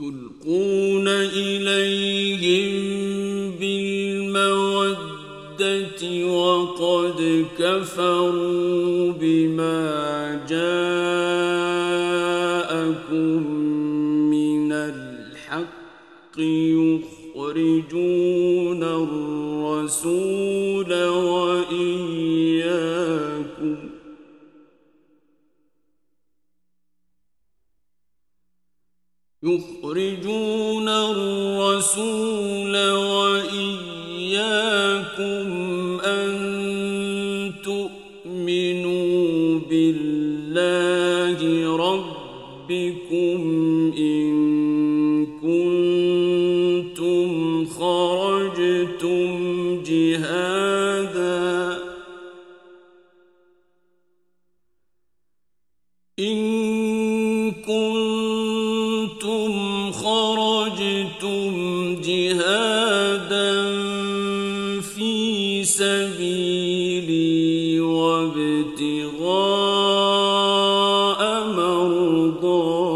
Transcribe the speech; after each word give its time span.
تلقون 0.00 1.08
إليهم 1.08 2.72
بالمودة 3.60 5.12
وقد 6.26 7.46
كفروا 7.58 9.12
بما 9.12 10.40
جاءكم 10.48 10.70
من 14.30 14.72
الحق 14.72 16.38
يخرجون 17.38 18.82
الرسول 18.82 20.49
يخرجون 29.90 30.88
الرسول 30.88 32.76
سبيلي 67.00 67.80
وابتغاء 67.80 69.20
مرضاتي. 71.56 72.90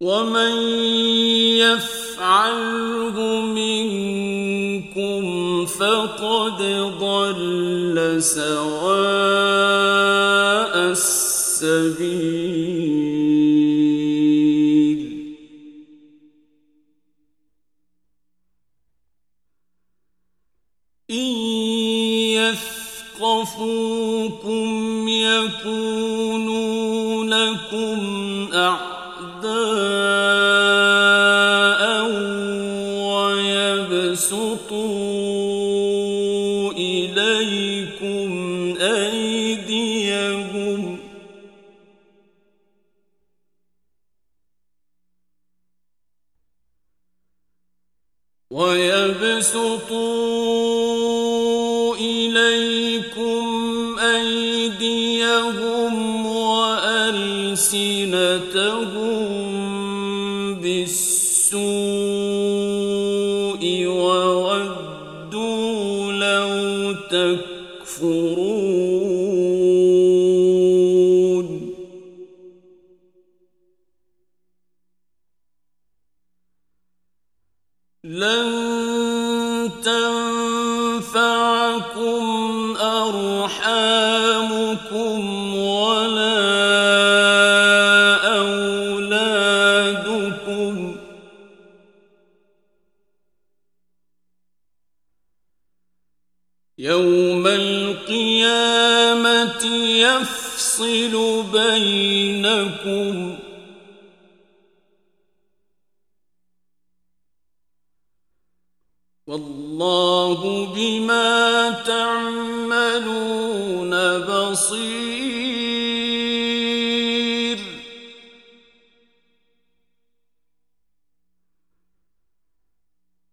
ومن 0.00 0.56
يفعله 1.60 3.16
منكم 3.40 5.22
فقد 5.66 6.62
ضل 7.00 8.16
سواء 8.22 9.20
السبيل 10.90 12.19
ويبسطوا 34.10 35.09
تكفرون 68.39 69.18
والله 109.30 110.66
بما 110.74 111.70
تعملون 111.86 113.12
بصير. 114.18 115.60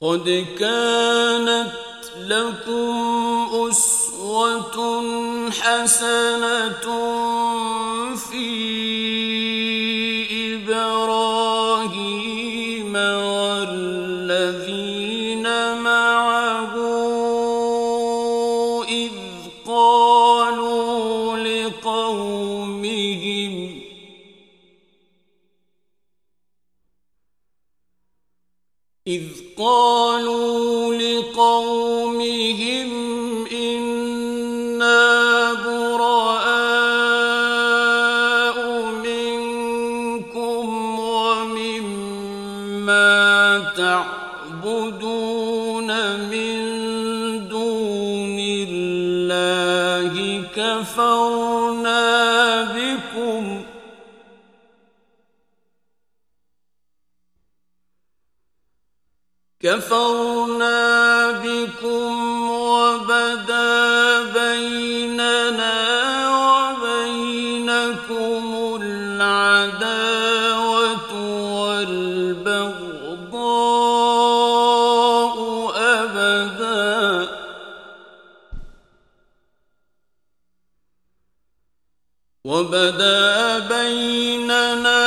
قد 0.00 0.46
كانت 0.58 1.72
لكم 2.16 3.48
أسوة 3.68 4.76
حسنة 5.50 6.86
في 8.16 8.89
قالوا 29.60 30.94
لقومهم 30.94 32.90
إنا 33.52 35.52
براء 35.52 36.48
منكم 39.04 40.68
ومما 41.00 42.40
تعبدون 44.62 45.88
من 46.30 46.58
دون 47.48 48.36
الله 48.68 50.12
كفرنا 50.56 52.04
بكم 52.64 53.44
كفرنا 59.62 61.30
بكم 61.30 62.50
وبدا 62.50 64.22
بيننا 64.32 65.76
وبينكم 66.80 67.74
العداوة 68.82 69.92
والبغضاء 71.60 72.96
أبدا. 75.76 77.28
وبدا 82.44 83.58
بيننا 83.58 85.00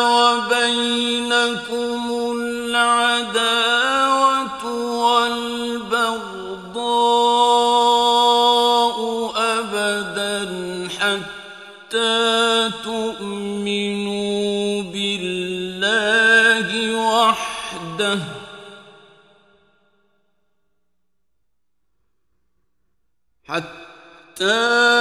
وبينكم 0.00 1.83
حتى 24.44 24.93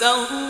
عسى 0.00 0.10
الله 0.10 0.49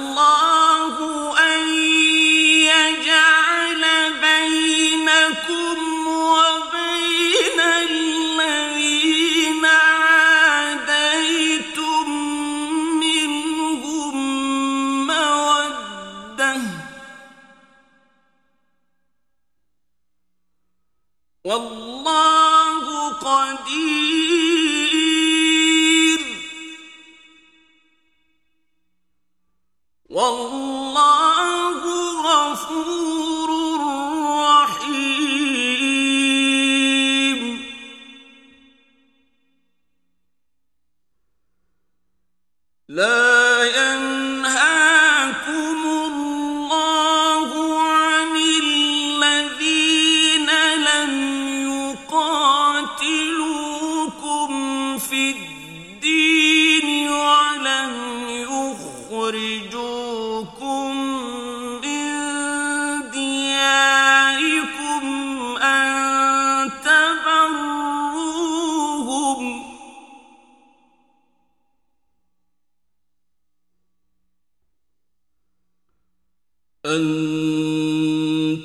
love 42.91 43.30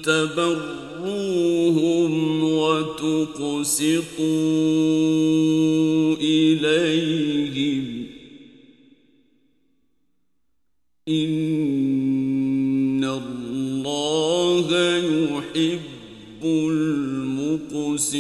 تبروهم 0.06 1.34
وتقسطوا 2.44 3.26
إليهم. 6.22 8.06
إن 11.08 13.04
الله 13.04 14.68
يحب 14.98 15.82
المقسطين. 16.44 18.16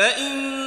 فإن 0.00 0.59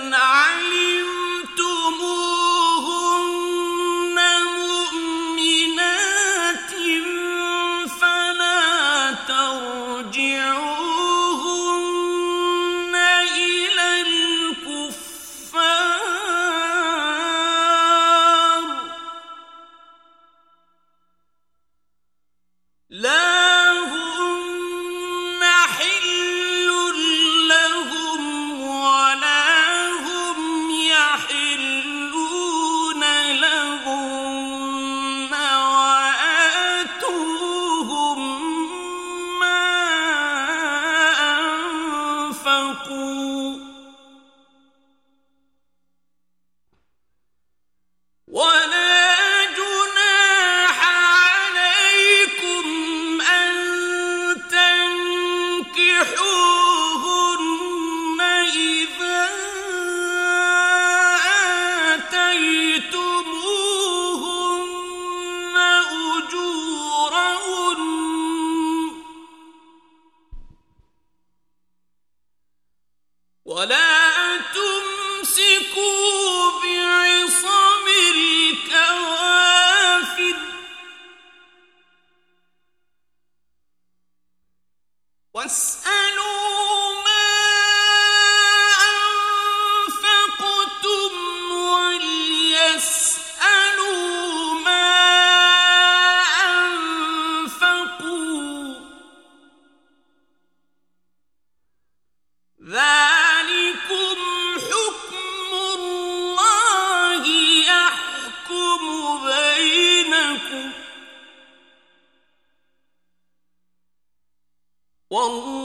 الذين 115.13 115.62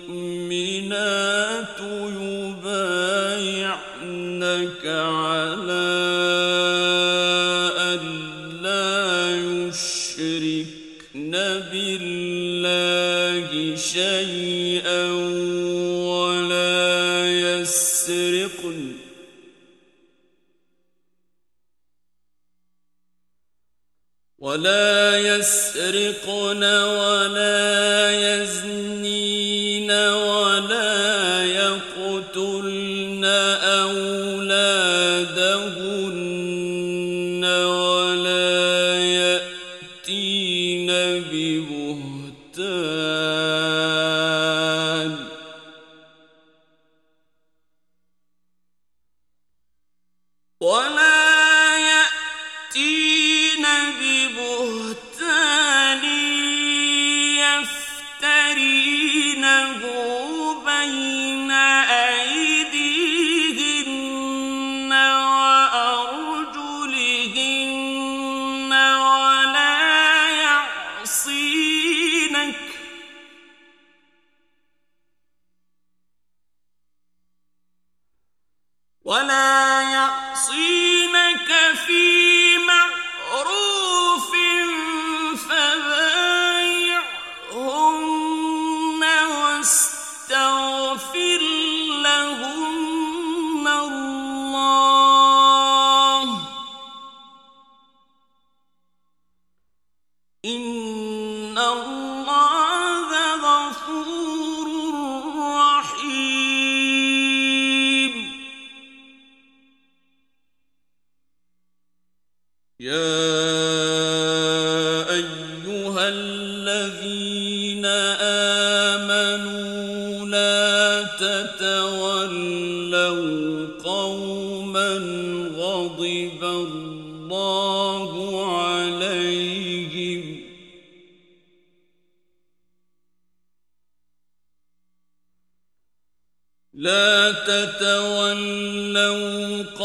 المؤمنات 0.00 1.00
يبايعنك 3.40 3.74
على 4.86 5.90
أن 7.90 8.02
لا 8.62 9.00
يشركن 9.50 11.32
بالله 11.72 13.50
شيئا 13.76 15.04
ولا 16.10 16.80
يسرقن. 17.40 18.80
ولا 24.40 25.18
يسرقن 25.18 26.64
ولا 26.64 27.79
أولادهن 34.49 34.78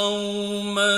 قوما 0.06 0.98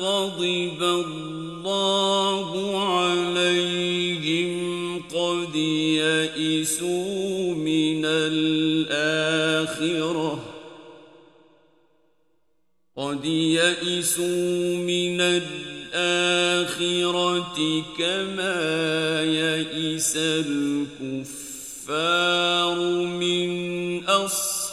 غضب 0.00 0.82
الله 0.82 2.48
عليهم 2.92 4.52
قد 5.08 5.56
يئسوا 5.56 7.54
من 7.54 8.04
الآخرة. 8.04 9.34
قد 12.96 13.24
يئسوا 13.24 14.76
من 14.76 15.20
الآخرة 15.20 15.54
كما 17.98 19.22
يئس 19.22 20.16
الكفار 20.16 21.54
من 23.04 24.04
أصحاب 24.04 24.64